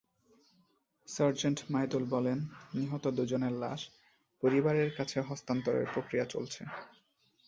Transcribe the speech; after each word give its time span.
Sergeant 1.07 1.59
Maidul 1.69 2.03
বলেন, 2.05 2.39
নিহত 2.73 3.05
দুজনের 3.17 3.53
লাশ 3.63 3.81
পরিবারের 4.43 4.89
কাছে 4.97 5.17
হস্তান্তরের 5.21 5.85
প্রক্রিয়া 5.93 6.25
চলছে। 6.25 6.61